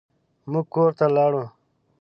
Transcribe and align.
موږ 0.51 0.65
کور 0.73 0.91
ته 0.97 1.05
لاړو. 1.15 1.43